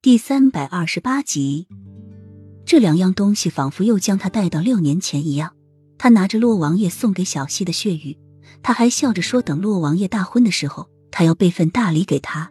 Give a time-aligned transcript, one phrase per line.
[0.00, 1.66] 第三百二十八集，
[2.64, 5.56] 这两样东西仿佛又将他带到六年前一样。
[5.98, 8.16] 他拿着洛王爷送给小溪的血玉，
[8.62, 12.48] 他还笑着说：“等洛王爷大婚的时候，他要备份大礼给他。”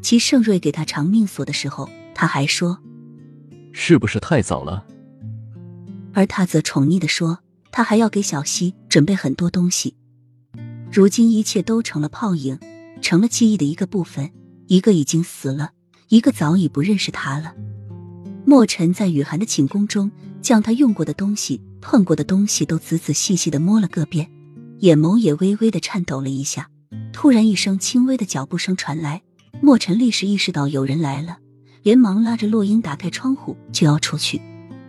[0.00, 2.78] 齐盛瑞给他长命锁的时候，他还说
[3.74, 4.86] ：“是不是太早了？”
[6.14, 7.40] 而他则宠溺的说
[7.72, 9.96] ：“他还要给小溪准备很多东西。”
[10.92, 12.56] 如今一切都成了泡影，
[13.02, 14.30] 成了记忆的一个部分，
[14.68, 15.72] 一个已经死了。
[16.08, 17.54] 一个早已不认识他了。
[18.44, 20.10] 墨尘在雨涵的寝宫中，
[20.42, 24.30] 将他用过的东西、碰过的东西都仔仔细细的摸了个遍，
[24.80, 26.68] 眼眸也微微的颤抖了一下。
[27.12, 29.22] 突然，一声轻微的脚步声传来，
[29.62, 31.38] 墨尘立时意识到有人来了，
[31.82, 34.40] 连忙拉着洛英打开窗户就要出去，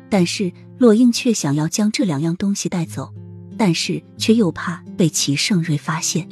[0.10, 3.14] 但是洛英却想要将这两样东西带走，
[3.58, 6.28] 但是却又怕被齐盛瑞发现。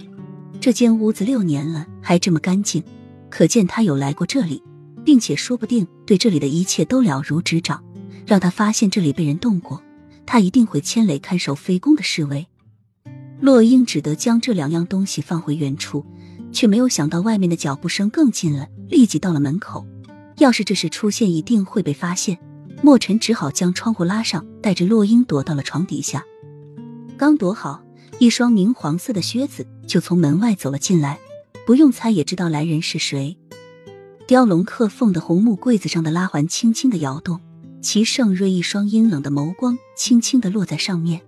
[0.59, 2.83] 这间屋子六年了还这么干净，
[3.29, 4.61] 可见他有来过这里。
[5.05, 7.83] 并且说不定对这里的一切都了如指掌，
[8.25, 9.81] 让他发现这里被人动过，
[10.25, 12.47] 他一定会牵累看守妃宫的侍卫。
[13.39, 16.05] 洛英只得将这两样东西放回原处，
[16.51, 19.85] 却没有想到外面的脚步声更近了，立即到了门口。
[20.37, 22.39] 要是这时出现，一定会被发现。
[22.81, 26.23] 墨尘只好将窗户拉上，带着洛英躲到了床底下。
[27.17, 27.83] 刚躲好，
[28.19, 31.19] 一双明黄色的靴子就从门外走了进来，
[31.65, 33.37] 不用猜也知道来人是谁。
[34.25, 37.41] 雕龙刻凤的红木柜子上的拉环轻轻的摇动，
[37.81, 41.21] 齐盛瑞一双阴冷的眸光轻轻的落在上面，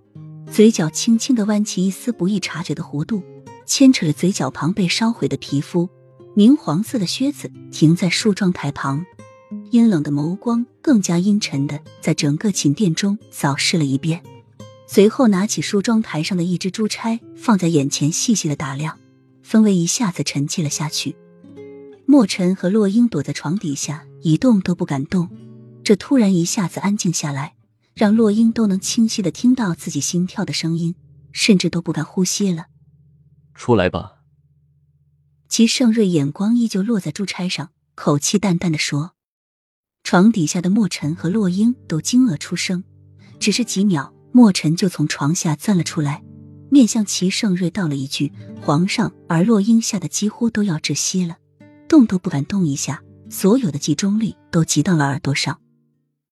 [0.50, 3.22] 嘴角轻轻的弯起一丝不易察觉的弧度，
[3.66, 5.90] 牵扯着嘴角旁被烧毁的皮肤。
[6.34, 9.04] 明黄色的靴子停在梳妆台旁，
[9.70, 14.22] 阴冷的眸光更加阴沉的在整个寝殿中扫视了一遍，
[14.86, 18.98] 随后拿起梳妆台上的一支珠钗放在眼前细细的打量，
[19.46, 21.14] 氛围一下子沉寂了下去。
[22.08, 25.28] 墨尘和洛英躲在床底下，一动都不敢动。
[25.82, 27.56] 这突然一下子安静下来，
[27.94, 30.94] 让洛英都能清晰的听到自己心跳的声音，
[31.32, 32.66] 甚至都不敢呼吸了。
[33.54, 34.14] 出来吧。
[35.48, 39.12] 齐盛瑞眼光依旧落在珠钗上，口气淡淡的说。
[40.04, 42.84] 床底下的墨尘和洛英都惊愕出声，
[43.40, 46.22] 只是几秒，墨尘就从床下钻了出来，
[46.70, 51.38] 面向齐盛瑞道了一句“皇上”，而洛英吓得几乎都要窒息了。
[51.88, 55.58] 动都不敢动一下，所有的集中力都集到了耳朵上。